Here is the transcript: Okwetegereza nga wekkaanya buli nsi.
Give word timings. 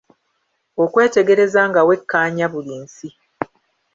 Okwetegereza 0.83 1.61
nga 1.69 1.81
wekkaanya 1.87 2.45
buli 2.53 2.75
nsi. 2.83 3.07